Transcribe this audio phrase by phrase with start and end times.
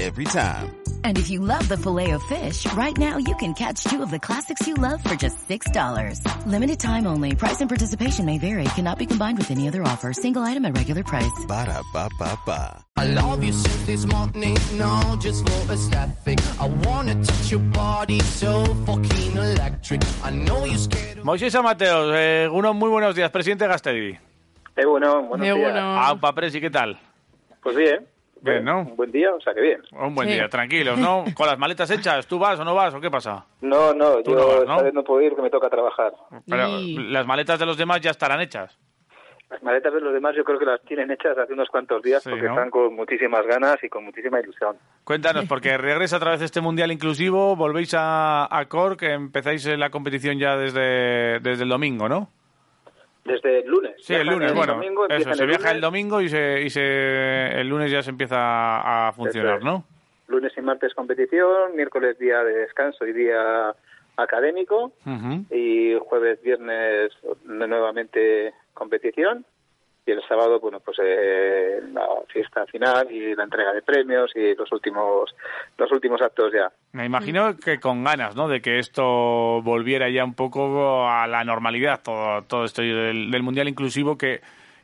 [0.00, 0.74] Every time.
[1.04, 4.10] And if you love the filet of fish, right now you can catch two of
[4.10, 6.46] the classics you love for just $6.
[6.46, 7.34] Limited time only.
[7.36, 8.64] Price and participation may vary.
[8.74, 10.12] Cannot be combined with any other offer.
[10.12, 11.30] Single item at regular price.
[11.46, 12.84] Ba da ba ba ba.
[12.96, 16.38] I love you since this morning, no, just for aesthetic.
[16.60, 20.00] I wanna touch your body so fucking electric.
[20.24, 24.18] I know you're scared of Moisés Amateos, eh, unos muy buenos días, presidente Gasteiz.
[24.76, 25.72] Eh, bueno, buenos Eh, días.
[25.72, 26.00] bueno.
[26.00, 26.98] Aupa, Presi, ¿qué tal?
[27.62, 28.06] Pues bien.
[28.52, 28.80] Bien, ¿no?
[28.80, 29.82] Un buen día, o sea que bien.
[29.92, 30.34] Un buen Sí.
[30.34, 31.24] día, tranquilos, ¿no?
[31.36, 33.44] Con las maletas hechas, ¿tú vas o no vas o qué pasa?
[33.62, 34.82] No, no, yo no vas, ¿no?
[34.82, 36.12] vez no puedo ir, que me toca trabajar.
[36.48, 38.78] Pero Y- las maletas de los demás ya estarán hechas.
[39.50, 42.22] Las maletas de los demás yo creo que las tienen hechas hace unos cuantos días
[42.22, 42.52] Sí, porque ¿no?
[42.54, 44.76] están con muchísimas ganas y con muchísima ilusión.
[45.04, 50.38] Cuéntanos, porque regresa otra vez este Mundial Inclusivo, volvéis a, a Cork, empezáis la competición
[50.38, 52.30] ya desde, desde el domingo, ¿no?
[53.24, 53.94] Desde el lunes.
[53.98, 57.68] Sí, el lunes, bueno, domingo, eso, se viaja el domingo y, se, y se, el
[57.68, 59.64] lunes ya se empieza a funcionar, es.
[59.64, 59.84] ¿no?
[60.28, 63.74] Lunes y martes competición, miércoles día de descanso y día
[64.16, 64.92] académico
[65.50, 67.12] y jueves, viernes
[67.44, 69.44] nuevamente competición
[70.06, 74.54] y el sábado, bueno, pues eh, la fiesta final y la entrega de premios y
[74.54, 75.34] los últimos
[75.78, 76.70] los últimos actos ya.
[76.92, 78.48] Me imagino que con ganas, ¿no?
[78.48, 83.42] De que esto volviera ya un poco a la normalidad, todo, todo esto del, del
[83.42, 84.42] Mundial Inclusivo que,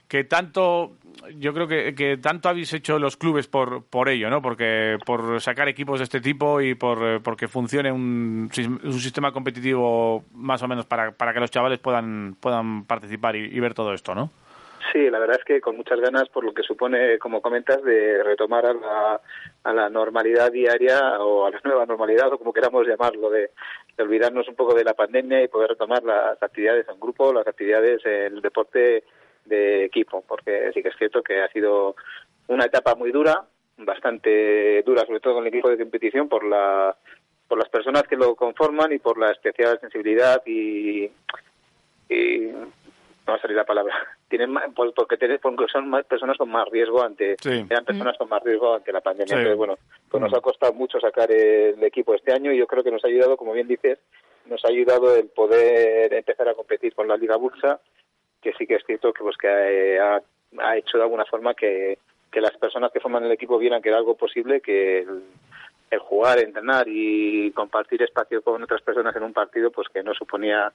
[0.08, 0.92] que tanto,
[1.36, 4.40] yo creo que, que tanto habéis hecho los clubes por, por ello, ¿no?
[4.40, 8.50] Porque por sacar equipos de este tipo y por eh, porque funcione un,
[8.84, 13.54] un sistema competitivo más o menos para, para que los chavales puedan, puedan participar y,
[13.54, 14.30] y ver todo esto, ¿no?
[14.92, 18.22] Sí, la verdad es que con muchas ganas por lo que supone, como comentas, de
[18.24, 19.20] retomar a la,
[19.62, 23.50] a la normalidad diaria o a la nueva normalidad o como queramos llamarlo, de,
[23.96, 27.46] de olvidarnos un poco de la pandemia y poder retomar las actividades en grupo, las
[27.46, 29.04] actividades en el deporte
[29.44, 31.94] de equipo, porque sí que es cierto que ha sido
[32.48, 33.44] una etapa muy dura,
[33.78, 36.96] bastante dura, sobre todo con el equipo de competición por la
[37.48, 41.10] por las personas que lo conforman y por la especial sensibilidad y,
[42.08, 42.48] y
[43.26, 43.94] no va a salir la palabra
[44.28, 47.64] tienen más, por- porque, tienen- porque son más personas con más riesgo ante Sí.
[47.68, 49.34] eran personas con más riesgo ante la pandemia Sí.
[49.34, 49.76] entonces bueno
[50.10, 50.36] pues nos Mm.
[50.36, 53.36] ha costado mucho sacar el equipo este año y yo creo que nos ha ayudado
[53.36, 53.98] como bien dices
[54.46, 57.80] nos ha ayudado el poder empezar a competir con la Liga Bursa
[58.42, 60.20] que sí que es cierto que pues que eh, ha,
[60.58, 61.98] ha hecho de alguna forma que,
[62.32, 65.22] que las personas que forman el equipo vieran que era algo posible que el,
[65.90, 70.14] el jugar, entrenar y compartir espacio con otras personas en un partido pues que no
[70.14, 70.72] suponía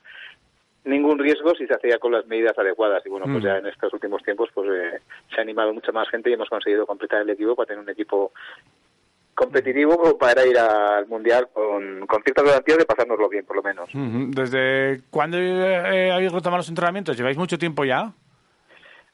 [0.85, 3.47] ningún riesgo si se hacía con las medidas adecuadas y bueno pues Mm.
[3.47, 4.99] ya en estos últimos tiempos pues eh,
[5.33, 7.89] se ha animado mucha más gente y hemos conseguido completar el equipo para tener un
[7.89, 8.31] equipo
[9.33, 13.89] competitivo para ir al mundial con, con ciertas garantías de pasárnoslo bien por lo menos.
[13.93, 17.17] ¿Desde cuándo eh, habéis retomado los entrenamientos?
[17.17, 18.11] ¿Lleváis mucho tiempo ya?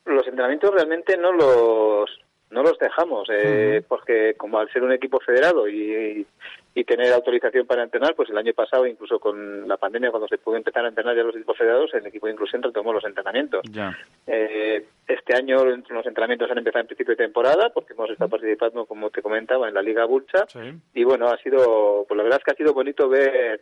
[0.05, 2.09] los entrenamientos realmente no los
[2.49, 6.25] no los dejamos eh, porque como al ser un equipo federado y,
[6.73, 10.37] y tener autorización para entrenar pues el año pasado incluso con la pandemia cuando se
[10.37, 13.61] pudo empezar a entrenar ya los equipos federados el equipo de inclusión retomó los entrenamientos
[13.71, 13.97] Ya.
[14.25, 18.85] Eh, este año los entrenamientos han empezado en principio de temporada porque hemos estado participando
[18.85, 20.59] como te comentaba en la Liga Bulcha Sí.
[20.93, 23.59] y bueno ha sido pues la verdad es que ha sido bonito ver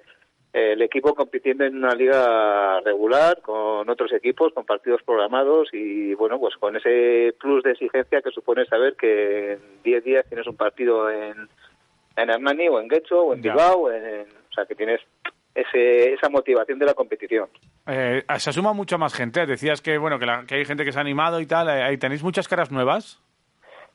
[0.53, 6.13] eh, el equipo compitiendo en una liga regular con otros equipos con partidos programados y
[6.13, 10.45] bueno pues con ese plus de exigencia que supone saber que en 10 días tienes
[10.47, 11.49] un partido en
[12.23, 13.41] en Hernani o en Guecho o en.
[13.41, 14.99] Bilbao o, en- o sea que tienes
[15.55, 17.47] ese, esa motivación de la competición
[17.87, 19.45] Eh, se asuma mucha más gente.
[19.45, 21.67] Decías que bueno que, la- que hay gente que se ha animado y tal.
[21.69, 23.19] Eh, ahí ¿Tenéis muchas caras nuevas?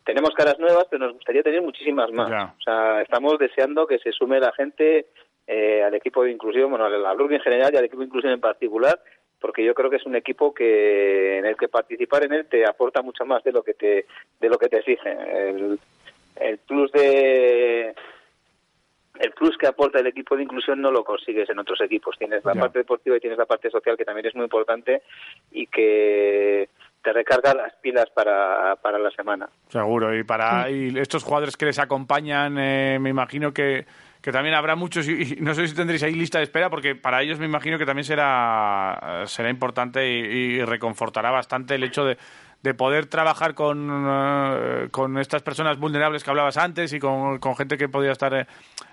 [0.04, 2.28] tenemos caras nuevas, pero nos gustaría tener muchísimas más.
[2.28, 2.54] Ya.
[2.58, 5.06] O sea, estamos deseando que se sume la gente
[5.46, 8.06] eh, al equipo de inclusión, bueno, al al rugby en general y al equipo de
[8.08, 9.00] inclusión en particular,
[9.40, 12.66] porque yo creo que es un equipo que en el que participar en él te
[12.66, 14.04] aporta mucho más de lo que te
[14.40, 15.10] de lo que te exige.
[15.48, 15.78] El,
[16.36, 17.94] el plus de
[19.20, 22.16] el plus que aporta el equipo de inclusión no lo consigues en otros equipos.
[22.18, 22.60] Tienes la Ya.
[22.60, 25.02] parte deportiva y tienes la parte social que también es muy importante
[25.52, 26.68] y que
[27.02, 29.48] te recarga las pilas para, para la semana.
[29.68, 30.16] Seguro.
[30.16, 33.84] Y para y estos jugadores que les acompañan, eh, me imagino que,
[34.22, 35.06] que también habrá muchos.
[35.06, 37.76] Y, y no sé si tendréis ahí lista de espera, porque para ellos me imagino
[37.78, 42.16] que también será, será importante y, y reconfortará bastante el hecho de,
[42.64, 47.54] de poder trabajar con, eh, con estas personas vulnerables que hablabas antes y con, con
[47.56, 48.46] gente que podía estar eh,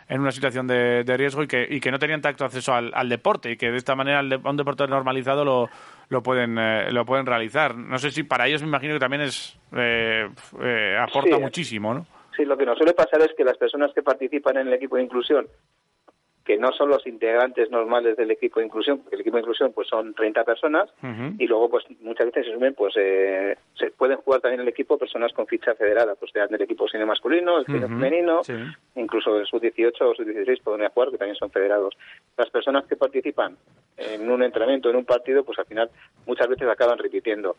[0.10, 2.92] en una situación de, de riesgo y que, y que no tenían tanto acceso al,
[2.94, 5.70] al deporte y que de esta manera de- un deporte normalizado lo,
[6.10, 7.74] lo pueden eh, lo pueden realizar.
[7.74, 10.28] No sé si para ellos me imagino que también es eh,
[10.62, 11.42] eh, aporta Sí.
[11.42, 12.06] muchísimo, ¿no?
[12.36, 14.98] Sí, lo que nos suele pasar es que las personas que participan en el equipo
[14.98, 15.48] de inclusión
[16.46, 19.72] que no son los integrantes normales del equipo de inclusión, porque el equipo de inclusión
[19.74, 20.90] pues son 30 personas
[21.38, 24.72] y luego pues muchas veces se sumen pues eh, se pueden jugar también en el
[24.72, 28.42] equipo personas con ficha federada, pues sean del equipo cine masculino, el cine femenino,
[28.96, 31.96] incluso el sub-18 o sub-16 pueden jugar que también son federados.
[32.38, 33.56] Las personas que participan
[33.98, 35.90] en un entrenamiento, en un partido, pues al final
[36.26, 37.58] muchas veces acaban repitiendo.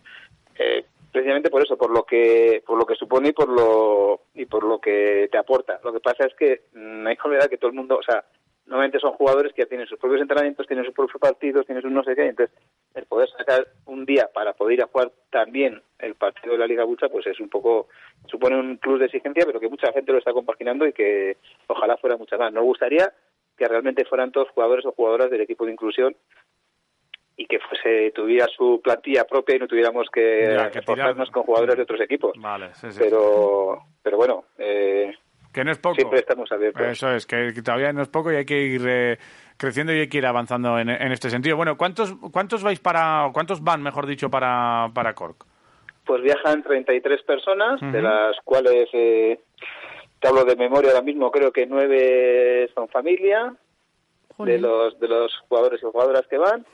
[0.59, 4.47] Eh, precisamente por eso, por lo que por lo que supone y por lo y
[4.47, 5.79] por lo que te aporta.
[5.85, 8.03] Lo que pasa es que no mm, hay que olvidar que todo el mundo, o
[8.03, 8.25] sea,
[8.67, 11.91] normalmente son jugadores que ya tienen sus propios entrenamientos, tienen sus propios partidos, tienen sus
[11.91, 12.57] no sé qué, entonces
[12.95, 16.67] el poder sacar un día para poder ir a jugar también el partido de la
[16.67, 17.89] Liga Bucha, pues es un poco,
[18.27, 21.37] supone un plus de exigencia, pero que mucha gente lo está compaginando y que
[21.67, 22.53] ojalá fuera mucha más.
[22.53, 23.13] Nos gustaría
[23.57, 26.17] que realmente fueran todos jugadores o jugadoras del equipo de inclusión
[27.37, 31.83] y que fuese tuviera su plantilla propia y no tuviéramos que, reforzarnos con jugadores de
[31.83, 32.33] otros equipos.
[32.39, 35.13] Vale, sí, sí, pero, pero bueno, eh,
[35.53, 35.97] que no es poco.
[35.97, 36.83] Siempre estamos abiertos.
[36.83, 39.19] Eso es, que todavía no es poco y hay que ir eh,
[39.57, 41.57] creciendo y hay que ir avanzando en, este sentido.
[41.57, 45.45] Bueno, ¿cuántos cuántos vais para, cuántos van, mejor dicho, para, para Cork?
[46.05, 49.39] Pues viajan 33 personas, de las cuales, eh,
[50.19, 53.55] te hablo de memoria ahora mismo, creo que nueve son familia,
[54.39, 56.67] de los, de los jugadores y jugadoras que van.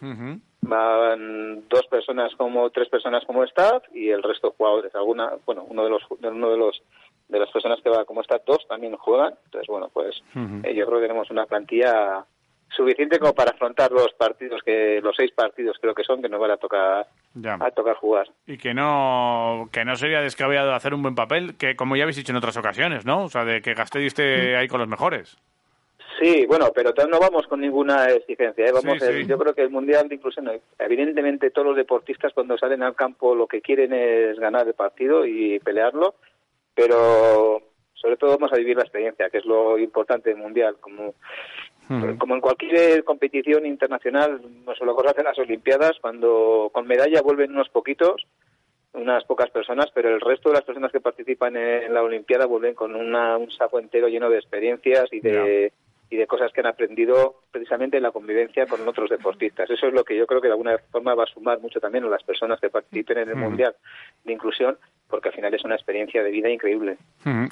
[0.60, 4.94] Van dos personas como, tres personas como staff y el resto jugadores.
[4.94, 6.82] Alguna, bueno, uno de los, uno de los
[7.28, 9.34] de las personas que va como estas dos también juegan.
[9.44, 12.24] Entonces, bueno, pues eh, yo creo que tenemos una plantilla
[12.70, 16.40] suficiente como para afrontar los partidos que los seis partidos creo que son que nos
[16.40, 17.06] van a tocar
[17.44, 18.28] a tocar jugar.
[18.46, 22.16] Y que no que no sería descabellado hacer un buen papel que como ya habéis
[22.16, 25.38] dicho en otras ocasiones no o sea de que Gasteiz esté ahí con los mejores.
[26.20, 28.66] Sí, bueno, pero no vamos con ninguna exigencia.
[28.66, 28.72] ¿eh?
[28.72, 32.96] Vamos, yo creo que el mundial de inclusión, evidentemente todos los deportistas cuando salen al
[32.96, 36.16] campo lo que quieren es ganar el partido y pelearlo
[36.78, 37.60] pero
[37.94, 40.76] sobre todo vamos a vivir la experiencia, que es lo importante del Mundial.
[40.80, 41.14] Como,
[42.18, 47.50] como en cualquier competición internacional, no solo cosas en las Olimpiadas, cuando con medalla vuelven
[47.50, 48.28] unos poquitos,
[48.92, 52.74] unas pocas personas, pero el resto de las personas que participan en la Olimpiada vuelven
[52.74, 55.72] con un saco entero lleno de experiencias y de
[56.10, 59.68] y de cosas que han aprendido precisamente en la convivencia con otros deportistas.
[59.68, 62.04] Eso es lo que yo creo que de alguna forma va a sumar mucho también
[62.04, 63.74] a las personas que participen en el Mundial
[64.24, 64.78] de Inclusión,
[65.08, 66.96] porque al final es una experiencia de vida increíble.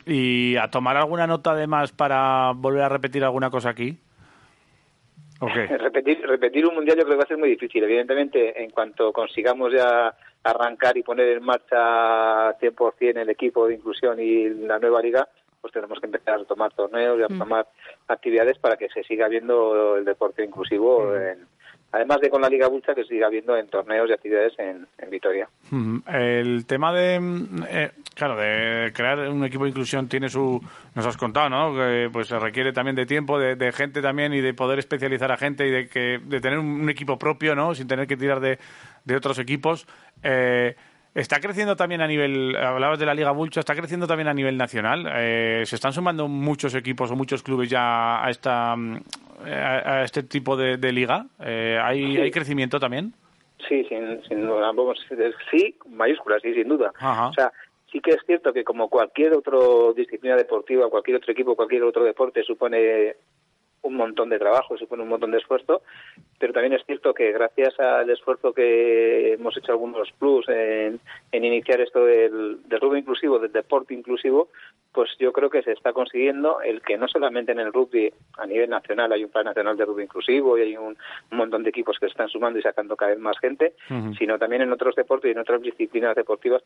[0.06, 3.98] ¿Y a tomar alguna nota además para volver a repetir alguna cosa aquí?
[5.38, 5.66] Okay.
[5.78, 7.84] repetir, repetir un mundial yo creo que va a ser muy difícil.
[7.84, 14.18] Evidentemente, en cuanto consigamos ya arrancar y poner en marcha 100% el equipo de inclusión
[14.18, 15.28] y la nueva liga,
[15.66, 17.38] pues tenemos que empezar a tomar torneos y a mm.
[17.38, 17.66] tomar
[18.06, 21.42] actividades para que se siga viendo el deporte inclusivo mm.
[21.90, 24.86] además de con la Liga Bulcha que se siga viendo en torneos y actividades en,
[25.10, 25.48] Vitoria.
[25.70, 25.98] Mm.
[26.08, 27.16] El tema de,
[27.68, 30.60] eh, claro, de crear un equipo de inclusión tiene su,
[30.94, 31.74] nos has contado, ¿no?
[31.74, 35.36] Que pues se requiere también de tiempo, de, gente también y de poder especializar a
[35.36, 37.74] gente y de que de tener un, equipo propio, ¿no?
[37.74, 38.58] Sin tener que tirar de,
[39.04, 39.86] de otros equipos.
[40.22, 40.76] Eh,
[41.16, 44.58] Está creciendo también a nivel, hablabas de la Liga Bulcho, está creciendo también a nivel
[44.58, 45.10] nacional.
[45.16, 50.58] Eh, se están sumando muchos equipos o muchos clubes ya a esta a, este tipo
[50.58, 51.24] de, liga.
[51.40, 53.14] Eh, ¿hay, ¿hay, crecimiento también?
[53.66, 54.70] Sí, sin, sin duda.
[55.50, 56.92] sí, mayúsculas, sí, sin duda.
[57.00, 57.50] O sea,
[57.90, 59.56] sí que es cierto que como cualquier otra
[59.96, 63.16] disciplina deportiva, cualquier otro equipo, cualquier otro deporte supone
[63.82, 65.82] un montón de trabajo, supone un montón de esfuerzo,
[66.38, 71.00] pero también es cierto que gracias al esfuerzo que hemos hecho algunos plus en,
[71.32, 74.48] iniciar esto del, del rugby inclusivo, del deporte inclusivo,
[74.92, 78.46] pues yo creo que se está consiguiendo el que no solamente en el rugby a
[78.46, 80.96] nivel nacional hay un plan nacional de rugby inclusivo y hay un,
[81.30, 83.74] montón de equipos que se están sumando y sacando cada vez más gente,
[84.18, 86.62] sino también en otros deportes y en otras disciplinas deportivas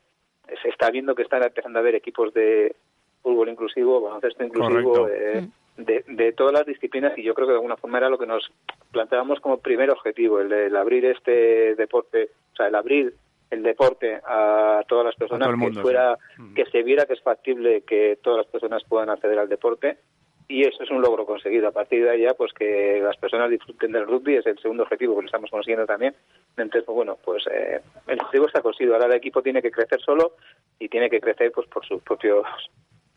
[0.63, 2.75] se está viendo que están empezando a haber equipos de
[3.23, 5.47] fútbol inclusivo, baloncesto inclusivo, eh,
[5.85, 8.27] de, de, todas las disciplinas y yo creo que de alguna forma era lo que
[8.27, 8.51] nos
[8.91, 13.15] planteábamos como primer objetivo, el, el abrir este deporte, o sea, el abrir
[13.51, 16.17] el deporte a todas las personas, que fuera,
[16.55, 19.99] que se viera que es factible que todas las personas puedan acceder al deporte
[20.51, 21.69] y eso es un logro conseguido.
[21.69, 25.15] A partir de allá, pues que las personas disfruten del rugby es el segundo objetivo
[25.15, 26.15] que lo estamos consiguiendo también.
[26.57, 28.95] Entonces, pues, bueno, pues eh, el objetivo está conseguido.
[28.95, 30.35] Ahora el equipo tiene que crecer solo
[30.79, 32.45] y tiene que crecer pues por sus propios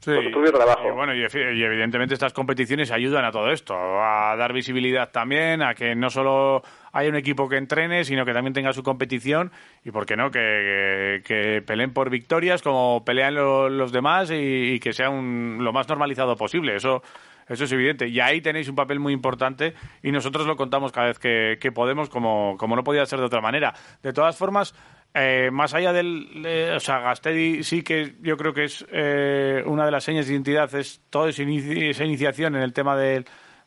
[0.04, 0.12] Sí,
[0.52, 0.90] trabajo.
[0.90, 5.74] Y bueno, y, evidentemente estas competiciones ayudan a todo esto, a dar visibilidad también, a
[5.74, 9.52] que no solo haya un equipo que entrene, sino que también tenga su competición
[9.86, 15.10] y, ¿por qué no?, que, peleen por victorias como pelean los demás y, que sea
[15.10, 16.76] lo más normalizado posible.
[16.76, 17.02] Eso
[17.48, 18.08] eso es evidente.
[18.08, 22.10] Y ahí tenéis un papel muy importante y nosotros lo contamos cada vez que, podemos,
[22.10, 23.74] como, como no podía ser de otra manera.
[24.02, 24.74] De todas formas,
[25.14, 29.86] eh, más allá del, o sea, Gastedi sí que yo creo que es eh, una
[29.86, 33.26] de las señas de identidad, es toda esa, iniciación en el tema del,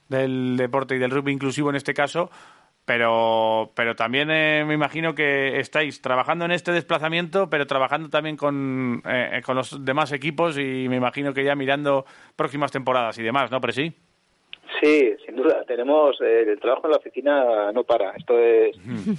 [0.08, 2.30] del deporte y del rugby inclusivo en este caso,
[2.84, 8.36] pero, pero también eh, me imagino que estáis trabajando en este desplazamiento, pero trabajando también
[8.36, 13.22] con, eh, con los demás equipos y me imagino que ya mirando próximas temporadas y
[13.22, 13.94] demás, ¿no, sí
[14.80, 15.64] Sí, sin duda.
[15.66, 18.10] Tenemos eh, el trabajo en la oficina no para.
[18.10, 18.76] Esto es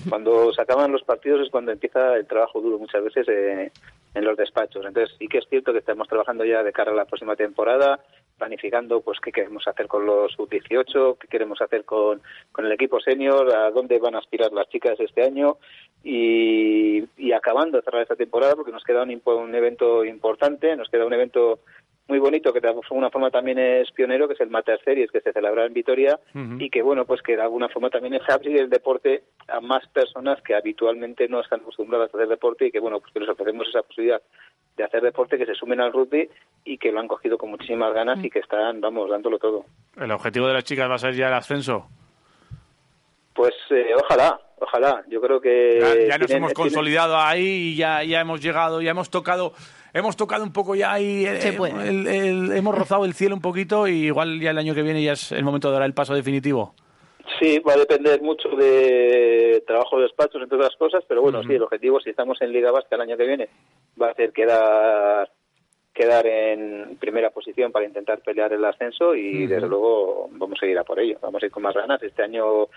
[0.10, 4.38] cuando se acaban los partidos es cuando empieza el trabajo duro muchas veces en los
[4.38, 4.86] despachos.
[4.86, 8.00] Entonces sí que es cierto que estamos trabajando ya de cara a la próxima temporada
[8.38, 12.22] planificando pues qué queremos hacer con los sub-18, qué queremos hacer con,
[12.52, 15.58] con el equipo senior, a dónde van a aspirar las chicas este año
[16.04, 20.90] y, y acabando de cerrar esta temporada porque nos queda un, un evento importante, nos
[20.90, 21.60] queda un evento
[22.08, 25.20] muy bonito que de alguna forma también es pionero, que es el Mater Series, que
[25.20, 26.20] se celebra en Vitoria
[26.58, 29.86] y que, bueno, pues que de alguna forma también es abrir el deporte a más
[29.88, 33.30] personas que habitualmente no están acostumbradas a hacer deporte y que, bueno, pues que les
[33.30, 34.22] ofrecemos esa posibilidad
[34.78, 36.30] de hacer deporte, que se sumen al rugby
[36.64, 39.66] y que lo han cogido con muchísimas ganas y que están, vamos, dándolo todo.
[40.00, 41.88] ¿El objetivo de las chicas va a ser ya el ascenso?
[43.34, 45.04] Pues eh, ojalá, ojalá.
[45.10, 46.08] Yo creo que...
[46.08, 49.54] Ya, nos hemos consolidado ahí y ya, ya hemos llegado, ya hemos tocado
[49.94, 54.40] hemos tocado un poco ya y eh, hemos rozado el cielo un poquito y igual
[54.40, 56.74] ya el año que viene ya es el momento de dar el paso definitivo.
[57.40, 61.54] Sí, va a depender mucho de trabajo de despachos, entre otras cosas, pero bueno, sí,
[61.54, 63.50] el objetivo, si estamos en Liga Vasca el año que viene,
[64.02, 65.30] va a ser quedar
[65.98, 70.78] quedar en primera posición para intentar pelear el ascenso y desde luego vamos a ir
[70.78, 72.02] a por ello, vamos a ir con más ganas.
[72.04, 72.68] Este año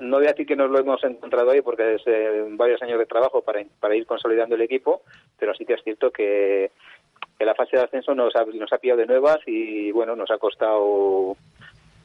[0.00, 2.98] no voy a decir que nos lo hemos encontrado ahí porque es eh, varios años
[2.98, 5.02] de trabajo para, para ir consolidando el equipo,
[5.38, 6.70] pero sí que es cierto que,
[7.38, 10.36] la fase de ascenso nos ha, nos ha pillado de nuevas y bueno, nos ha
[10.36, 11.36] costado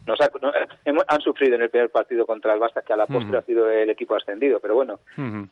[0.06, 0.20] nos
[1.08, 3.70] han sufrido en el primer partido contra el Barça, que a la postre ha sido
[3.70, 5.00] el equipo ascendido, pero bueno,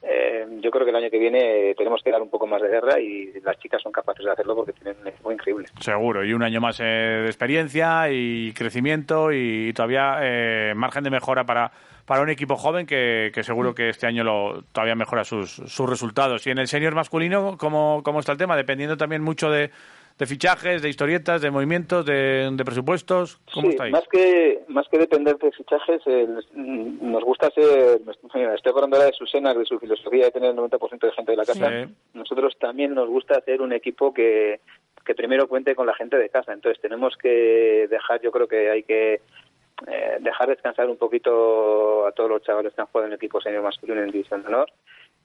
[0.02, 2.70] eh, yo creo que el año que viene tenemos que dar un poco más de
[2.70, 5.68] guerra y las chicas son capaces de hacerlo porque tienen un equipo increíble.
[5.80, 11.10] Seguro, y un año más eh, de experiencia y crecimiento y todavía eh, margen de
[11.10, 11.72] mejora para,
[12.06, 15.90] para un equipo joven que, que seguro que este año lo, todavía mejora sus, sus
[15.90, 16.46] resultados.
[16.48, 18.56] Y en el senior masculino, ¿cómo, ¿cómo está el tema?
[18.56, 19.72] Dependiendo también mucho de
[20.18, 23.40] de fichajes, de historietas, de movimientos, de, presupuestos?
[23.54, 26.02] ¿Cómo sí, Más que, más que depender de fichajes,
[26.54, 28.02] nos gusta ser,
[28.56, 31.38] estoy hablando ahora de Susena, de su filosofía de tener el 90% de gente de
[31.38, 31.88] la casa.
[32.14, 34.60] Nosotros también nos gusta hacer un equipo que,
[35.06, 36.54] que primero cuente con la gente de casa.
[36.54, 39.22] Entonces tenemos que dejar, yo creo que hay que
[39.88, 43.42] eh, dejar descansar un poquito a todos los chavales que han jugado en el equipo
[43.42, 44.70] senior masculino en División de Honor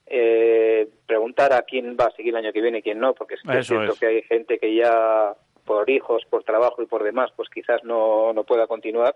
[0.09, 3.35] eh, preguntar a quién va a seguir el año que viene y quién no, porque
[3.35, 5.35] es, cierto que hay gente que ya
[5.65, 9.15] por hijos, por trabajo y por demás, pues quizás no, no pueda continuar.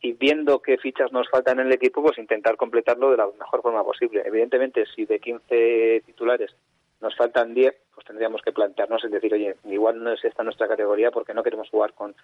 [0.00, 3.62] Y viendo qué fichas nos faltan en el equipo, pues intentar completarlo de la mejor
[3.62, 4.22] forma posible.
[4.26, 6.52] Evidentemente, si de 15 titulares
[7.00, 10.66] nos faltan 10, pues tendríamos que plantearnos, es decir, oye, igual no es esta nuestra
[10.66, 12.14] categoría porque no queremos jugar con,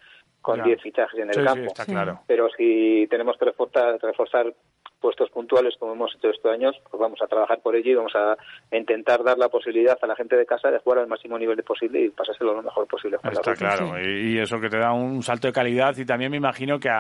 [0.43, 1.73] con 10 fichajes en el campo.
[2.27, 4.53] Pero si tenemos que reforzar, reforzar
[5.01, 8.15] puestos puntuales como hemos hecho estos años, pues vamos a trabajar por ello y vamos
[8.15, 8.37] a
[8.77, 12.05] intentar dar la posibilidad a la gente de casa de jugar al máximo nivel posible
[12.05, 13.19] y pasárselo lo mejor posible.
[13.23, 16.79] Está claro, y, eso que te da un salto de calidad y también me imagino
[16.79, 16.91] que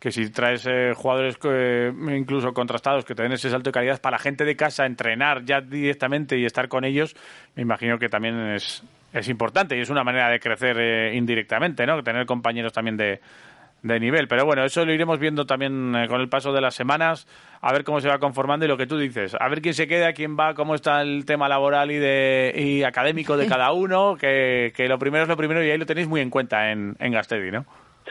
[0.00, 4.00] que si traes eh, jugadores eh, incluso contrastados que te den ese salto de calidad
[4.00, 7.14] para la gente de casa entrenar ya directamente y estar con ellos,
[7.54, 11.84] me imagino que también es, es importante y es una manera de crecer eh, indirectamente,
[11.86, 12.02] ¿no?
[12.02, 13.20] Tener compañeros también de,
[13.82, 14.28] de nivel.
[14.28, 17.26] Pero bueno, eso lo iremos viendo también eh, con el paso de las semanas,
[17.60, 19.86] a ver cómo se va conformando y lo que tú dices, a ver quién se
[19.86, 24.16] queda, quién va, cómo está el tema laboral y, de, y académico de cada uno,
[24.18, 26.96] que, que lo primero es lo primero y ahí lo tenéis muy en cuenta en,
[26.98, 27.64] en Gastedi, ¿no?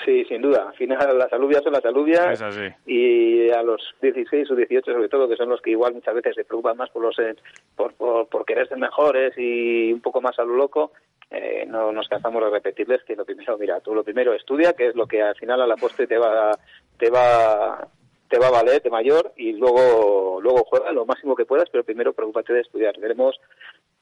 [0.06, 0.68] Sí, sin duda.
[0.70, 2.42] Al final las alubias son las alubias
[2.86, 6.36] y a los 16 o 18 sobre todo, que son los que igual muchas veces
[6.36, 7.36] se preocupan más por, los, eh,
[7.76, 10.92] por, por, por querer ser mejores y un poco más a lo loco,
[11.32, 14.88] eh, no nos cansamos de repetirles que lo primero, mira, tú lo primero estudia, que
[14.88, 16.58] es lo que al final a la postre te va,
[16.98, 17.88] te va,
[18.28, 21.84] te va a valer de mayor y luego, luego juega lo máximo que puedas, pero
[21.84, 22.96] primero preocúpate de estudiar.
[22.96, 23.40] Queremos,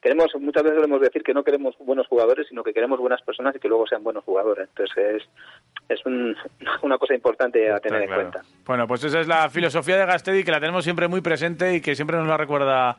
[0.00, 3.54] queremos, muchas veces debemos decir que no queremos buenos jugadores, sino que queremos buenas personas
[3.54, 4.66] y que luego sean buenos jugadores.
[4.70, 5.22] Entonces
[5.86, 6.06] es, es
[6.82, 8.42] una cosa importante a tener en cuenta.
[8.64, 11.82] Bueno, pues esa es la filosofía de Gastedi que la tenemos siempre muy presente y
[11.82, 12.96] que siempre nos la recuerda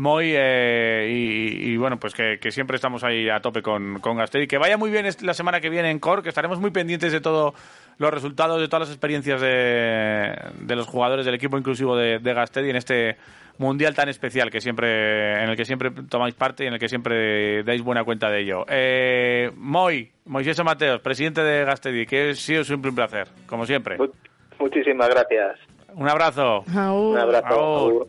[0.00, 4.46] Moy, eh, y, bueno, pues que, siempre estamos ahí a tope con, con Gastedi.
[4.46, 7.20] Que vaya muy bien la semana que viene en Cor, que estaremos muy pendientes de
[7.20, 7.52] todos
[7.98, 12.32] los resultados, de todas las experiencias de, de los jugadores del equipo inclusivo de, de
[12.32, 13.18] Gastedi en este
[13.58, 16.88] mundial tan especial que siempre en el que siempre tomáis parte y en el que
[16.88, 18.64] siempre dais buena cuenta de ello.
[18.70, 23.98] Eh, Moy, Moisés Mateos, presidente de Gastedi, que ha sido siempre un placer, como siempre.
[24.58, 25.58] Muchísimas gracias.
[25.92, 26.64] Un abrazo.
[26.66, 28.08] Un abrazo.